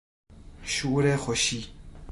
[0.63, 1.73] شور خوشی